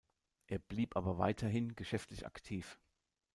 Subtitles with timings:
[0.47, 2.79] Er blieb aber weiterhin geschäftlich aktiv.